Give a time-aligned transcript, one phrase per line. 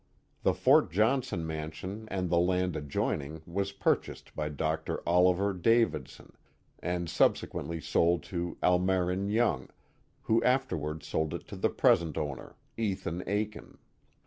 [0.41, 4.99] The Fort Johnson mansion and the land adjoining was pur chased by Dr.
[5.07, 6.33] Oliver Davidson,
[6.79, 9.69] and subsequently sold to Almarin Young,
[10.23, 13.77] who afterwards sold it to the present owner, Ethan Akin.